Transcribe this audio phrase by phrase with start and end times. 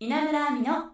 [0.00, 0.92] 稲村亜美の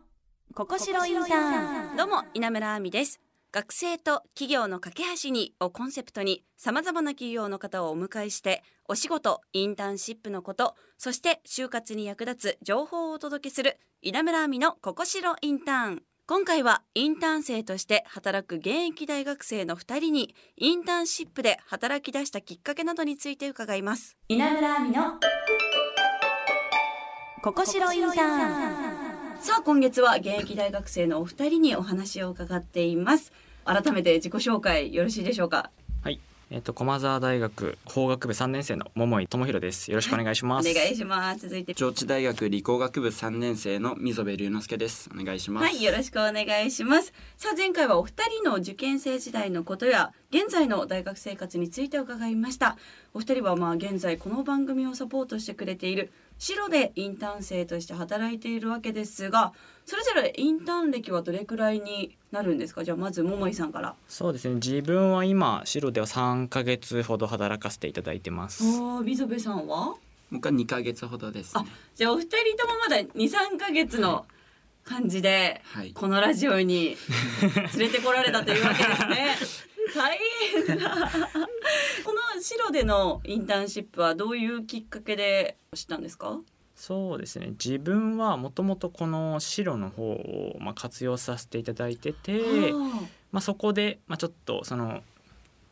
[0.55, 1.97] ここしろインターン。
[1.99, 3.21] どうも稲村亜美です。
[3.53, 16.03] 学生と企業の架け橋にをコンセプトに様々な企業の方をお迎えしてお仕事インターンシップのことそして就活に役立つ情報をお届けする稲村亜美のここしろインターン。
[16.27, 24.17] 今回はインターン生として働く現役大学生の2人にインターンシップで働き出したきっかけなどについて伺います。
[24.29, 25.21] 稲村亜美の
[27.45, 28.17] ここしろインターン
[29.39, 33.35] さあ今月は現役大学生のお二人にお話を伺っています
[33.67, 35.71] 改めて自己紹介よろしいでしょうか？
[36.03, 36.21] はい、
[36.51, 39.91] えっ、と駒澤大学法学部3年生の桃井智弘です。
[39.91, 40.71] よろしくお願いします。
[40.71, 47.13] お願いします続いて上智大学理工学部3年生の溝部龍之介ですお願いしますはい、よろしくお願いします。
[47.37, 52.79] さあ、前回はお二人の受験生時代のことや、現在の大学生活について伺いました。
[53.13, 56.11] お二人は、まあ、現在この番組をサポートしてくれている。
[56.39, 59.53] 白でインターン生として働いているわけですが、
[59.87, 62.85] それぞれインターン歴はどれくらいになるんですか？
[62.85, 63.95] じゃあ、まず桃井さんから。
[64.09, 64.55] そうですね。
[64.57, 68.65] 自分は今白では3ヶ月ほど働かせていただいてます。
[68.81, 69.95] おお、溝部さんは？
[70.33, 74.27] 僕は2ヶ月ほどです、ね、じゃあ、お二人ともまだ二三ヶ月の
[74.85, 76.97] 感じで、はいこのラジオに
[77.79, 79.37] 連れてこられたというわけですね。
[79.95, 80.19] 大
[80.67, 81.09] 変だ。
[82.75, 86.39] でのインターンシップはどういうきっかけで知ったんですか？
[86.77, 87.53] そうですね。
[87.53, 92.41] 自分はもともとこの白の方をまあ活用させていただいてて、
[92.73, 93.01] は
[93.31, 95.03] まあそこでまあちょっとその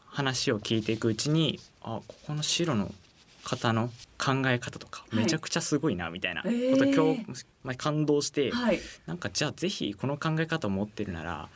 [0.06, 2.90] 話を聞いていくうちに、あここの白の
[3.44, 8.78] 方の考え方とかはいめちゃくちゃすごいなみたいなこえーと今日、まあ、感動して、あはい。
[9.06, 11.48] なんかじゃあぜひこの考え方を持ってるなら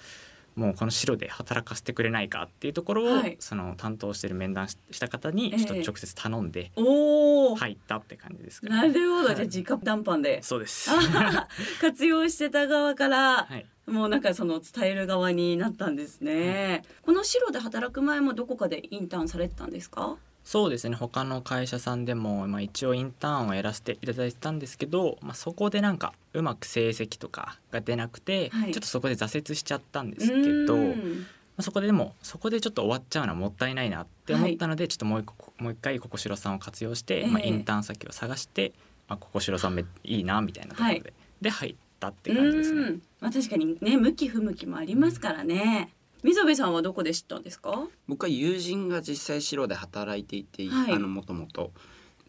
[0.57, 7.57] もうこの白で働かせてくれないかっていうところを、はいその担当してる面談しした方にええちょっと直接頼んでおお。
[7.57, 10.43] 入ったって感じですかなるほど、はいじゃあ直談判で。
[10.43, 10.91] そうです。
[10.91, 11.49] あ
[11.81, 16.83] 活用してた側から、はい、もうなんかその伝える側になったんですね。
[17.03, 20.16] この白で働く前もどこかでインターンされてたんですか？
[20.47, 20.95] そうですね。
[20.95, 28.71] 他の会社さんでも、まあ、一応インターンをやらせていただいてたんですけど、まあ、そこでなんかうまく成績とかが出なくて、はい。
[28.71, 31.27] ちょっとそこで挫折しちゃったんですけど、うまん。
[31.59, 38.73] あ、そこででもそこでちょっと終わっちゃうのはもったいないなって思ったので、ちょっともう一個もう一回ここしろさんを活用して、まあ、ええインターン先を探して、
[39.09, 42.83] まあ、ここしろさんめいいなみたいなところで、で入ったって感じですね。
[42.83, 43.03] うん。
[43.21, 45.91] まあ確かにね向き不向きもありますからね。
[46.26, 47.87] 溝部さんはどこで知ったんですか？
[48.09, 50.92] 僕は友人が実際白で働いていて、はい。
[50.92, 51.70] あのもともと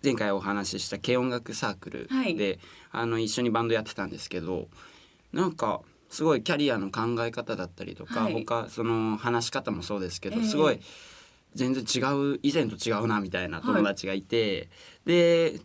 [0.03, 2.59] 前回お話しした軽音楽サークルで、はい。
[2.91, 4.67] あの一緒にバンドやってたんですけど
[5.33, 8.33] なんかすごいキャリアの考え方だったりとか、はい。
[8.33, 10.43] 他その話し方もそうですけど、ええ。
[10.43, 10.79] すごい
[11.55, 11.99] 全然違
[12.35, 14.69] う以前と違うなみたいな友達がいて、
[15.07, 15.59] で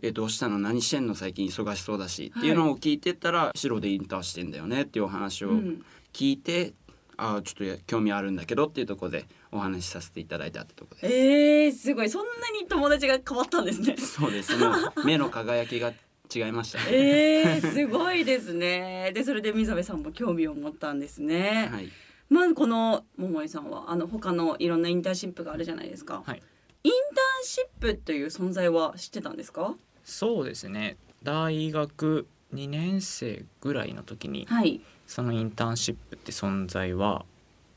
[0.00, 0.58] えどうしたの？
[0.58, 1.14] 何してんの？
[1.14, 5.84] 最近忙しそうだし、っていうのを聞いてたら白でインターンしてんだよねっていうお話をうん。
[6.14, 6.83] 聞いて、あ
[7.16, 11.14] あちょっとや興味あるんだけどっていうところでお話しさせていただいたってところです。
[11.14, 13.96] えー、すごいそんなに友達が変わったんですね。
[13.96, 14.66] そうですね
[15.04, 15.92] 目の輝きが
[16.34, 16.84] 違いましたね。
[16.90, 19.12] えー、すごいですね。
[19.14, 21.68] でそれで溝部さんも興味を持ったんですね。
[21.70, 21.90] はい、
[22.30, 26.22] まずこの桃井さんはあの他のいろんなインターンシップがあるじゃないですか。
[26.24, 26.42] はい
[26.86, 29.74] インターンシップという存在は知ってたんですか？
[30.04, 34.82] そうですね大学2年生ぐらいの時にはい。
[35.06, 37.24] そのインターンシップって存在は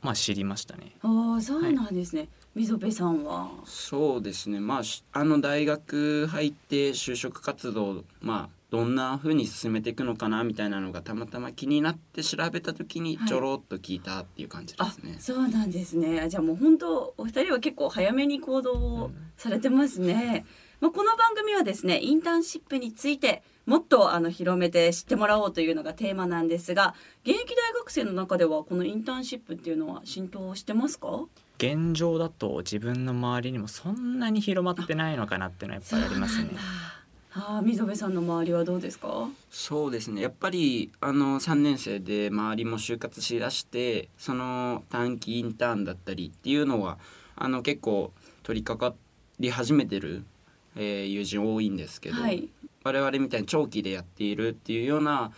[0.02, 0.92] まあ知りましたね。
[1.02, 2.28] ああそうなんですね。
[2.54, 3.50] 溝部さんは？
[3.64, 15.16] そうですねまあしあの大学入って就職活動まあどんな風に進めていくのかなみたいなのがたまたま気になって調べた時にはいちょろっと聞いたっていう感じであすね。
[15.20, 16.20] そうなんですね。
[16.20, 20.44] あじゃあもう本当お二人は結構早めに行動をされてますね。
[20.80, 31.24] まあ、この番組はですねインターンシップについてもっとあの広めて知ってもらおうというのがテーマなんですが現役大学生の中ではこのインターンシップっていうのは浸透してますか？
[31.58, 36.48] 現状だと自分の周りにもそんなに広まってないのかなっていうのはやっぱりありますね。
[37.34, 39.28] ああ溝部さんの周りはどうですか？
[39.50, 40.22] そうですね。
[40.22, 46.96] やっぱりあの3年生で周りも就活しだしてその短期インターンだったりっていうのは
[47.36, 48.12] あの結構
[48.44, 48.96] 取り掛か
[49.38, 50.24] り始めてる、
[50.74, 52.48] えー友人多いんですけど、はい
[52.88, 55.30] 我々みたいに長期でやっているっていうような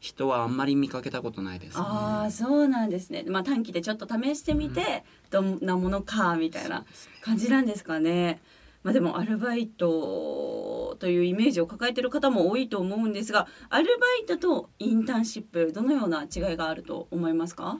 [0.00, 1.84] 人はあんまり見かけたことないですね。
[1.84, 6.84] ああそうなんですねまあ短期でちょっと試してみて、どんなものかみたいな
[7.20, 8.40] 感じなんですかね。
[8.82, 17.78] まあでもアルバイトというイメージを抱えている方も多いと思うんですがアルバイトとインターンシップどのような違いがあると思いますか？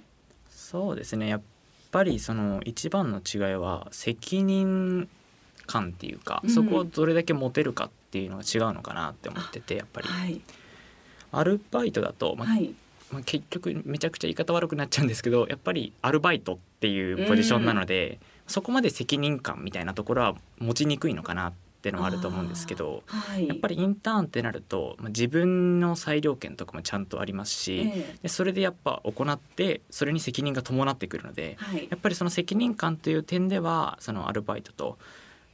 [0.48, 1.42] そうですねやっ
[1.90, 5.08] ぱりその一番の違いは責任
[5.66, 6.50] 感っていうか、うん。
[6.50, 10.40] そこをどれだけ持てるかっていうのが違うのかなって思っててやっぱり、はい。
[11.32, 12.74] アルバイトだと、まあはい。
[13.12, 23.48] まあ、結局めちゃくちゃ言い方悪くなっちゃうんですけどやっぱりアルバイトっていうポジションなので、そこまで責任感みたいなところは持ちにくいのかなっていうのはあると思うんですけどはい。
[23.48, 31.88] やっぱりインターンってなると、まあ、自分の裁量権とかもちゃんとありますし、えでそれでやっぱ行ってそれに責任が伴ってくるのでえはい。
[31.90, 34.98] やっぱりその責任感という点ではそのアルバイトと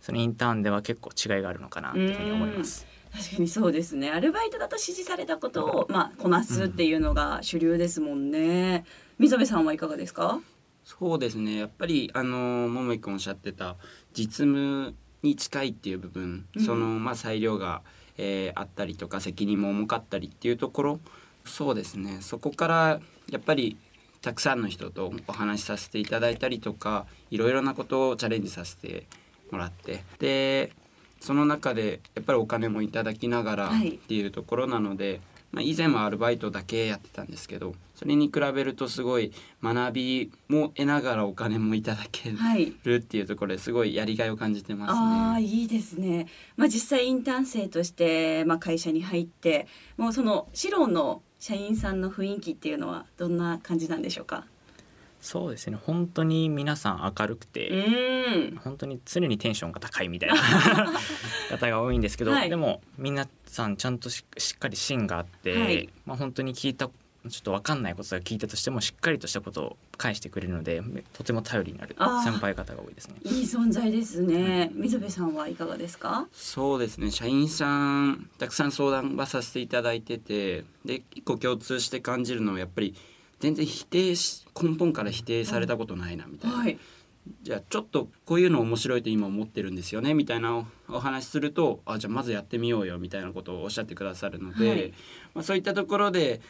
[0.00, 2.87] そのインターンでは結構違いがあるのかなというふうに思います。
[3.12, 4.11] 確かにそうですね。
[4.11, 8.85] アルバイトだと指示されたことを、まあ、こなすっていうのが主流ですもんね。
[9.19, 10.41] 溝部さんはいかがですか？
[10.85, 11.56] そうですね。
[11.56, 13.77] やっぱりあの桃井君おっしゃってた
[14.12, 16.65] 実務に近いっていう部分、うん。
[16.65, 17.83] そのまあ裁量が、
[18.19, 21.00] えーあったりとか責任も重かったりっていうところ
[21.45, 22.19] そうですね。
[22.21, 23.00] そこから
[23.31, 23.79] やっぱり
[24.21, 29.06] たくさんの人とお話しさせていただいたりとかいろいろなことをチャレンジさせて
[29.50, 30.05] もらって。
[30.19, 30.73] で
[31.21, 33.97] その中でやっぱりお金もいただきながらはい。
[33.97, 42.73] っていうところなので、まあ、以前はアルバイトだけやってたんですけどそれに比べるとすごい学びも得ながらお金もいただけはい。
[42.85, 45.43] るっていうところですごいやりがいを感じてますああね。
[45.43, 49.67] いいですね、まあ、実際インターン生として、まあ、会社に入って
[49.97, 54.45] もうそのシロの社員さんの雰囲気っていうのはどんな感じなんでしょうか？
[55.20, 55.76] そうですね。
[55.85, 60.37] 本当に皆さん明るくうて、本当に常にテンションが高いみたいな
[61.50, 62.50] 方が多いんですけど、はい。
[62.50, 65.88] でも皆さんちゃんとししっかり芯があって、はい。
[66.06, 66.88] まあ、本当に聞いた
[67.29, 70.81] ちょっと分かんないことが聞いたとしてもしっかりとしたことを返してくれるので
[71.12, 73.17] とても頼りになる先輩方が多いですね。
[73.25, 74.71] いい存在ですね。
[74.73, 76.29] 溝部さんはいかがですか？
[76.32, 82.94] そうですね社員さんたくさん相談はさせていただいててで一個共通して感じるのはやっぱり
[83.40, 86.79] 全然否定し根本から否定されたことないなみたいな、はい。
[87.43, 94.94] じゃあちょっとこういうの面白いと今思ってるんですよねみたいなおお話するとあじゃあまずやってみようよみたいなことをおっしゃってくださるので、はい。
[95.35, 96.40] まあ、そういったところで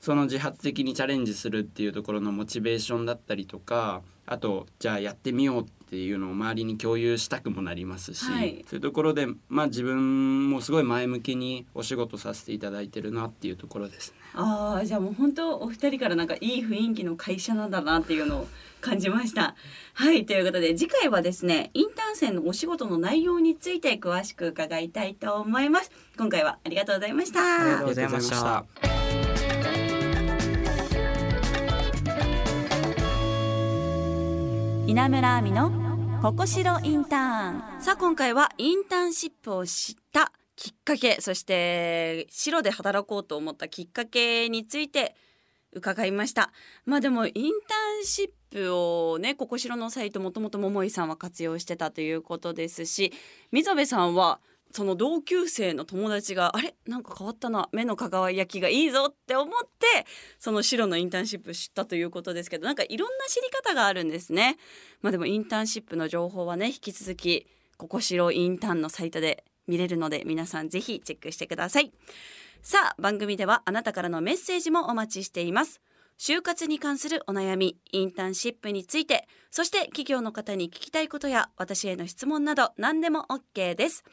[0.00, 14.16] その自発的にチャレンジするっていうところのモチベーションだったりとかあとじゃあやってみようっていうのを周りに共有したくもなりますし、はいそういうところで、まあ、自分もすごい前向きにお仕事させていただいてるなっていうところですね。
[14.34, 18.48] ああじゃあもう本当お二人からなんかいい雰囲気の会社なんだなっていうのを
[18.80, 19.54] 感じました。
[19.94, 25.92] はいということで次回はですねインターン生のお仕事の内容について詳しく伺いたいと思います。
[26.18, 27.40] 今回はありがとうございました。
[27.40, 28.85] ありがとうございました
[34.88, 35.72] 稲村亜美の
[36.22, 37.82] ここしろインターン。
[37.82, 45.16] さあ今回はインターンシップを知ったきっかけそして白で働こうと思ったきっかけについて
[45.72, 46.52] 伺いました。
[46.84, 53.12] まあでもインターンシップをねここしろのサイトもともと桃井さんは活用してたということですし
[53.50, 54.38] 溝部さんは
[54.72, 56.74] その同級生の友達があれ？
[56.86, 57.68] なんか変わったな。
[57.72, 60.06] 目の輝きがいいぞって思って
[60.38, 64.58] その白のインターンシップ知ったということですけどなんかいろんな知り方があるんですね。
[65.00, 67.46] まあでもインターンシップの情報はね引き続き
[67.78, 71.92] ここしろインターンのサイトで見れるので皆さんぜひチェックしてください。
[72.62, 75.80] さあ番組ではあなたからのメッセージもお待ちしています。
[76.18, 84.04] 就活に関するお悩みインターンシップについてそして企業の方に聞きたいことや私への質問など何でも OK です。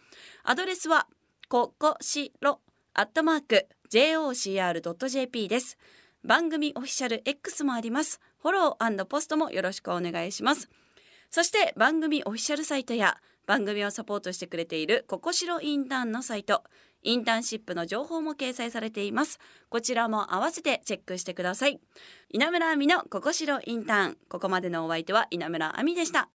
[0.44, 1.08] アドレスは
[1.50, 2.60] ここしろ
[2.94, 5.78] アットマーク jocr.jp です。
[6.24, 8.20] 番組オフィシャル X もあります。
[8.42, 10.70] フォローポストもよろしくお願いします。
[11.30, 16.64] そして番組オフィシャルサイトや番組をサポートしてくれているココシロインターンのサイト
[17.04, 19.40] インターンシップの情報も掲載されています。
[19.70, 21.80] こちらも合わせてチェックしてください。
[22.30, 24.18] 稲村亜美のココシロインターン。
[24.30, 26.30] ここまでのお相手は稲村亜美でした。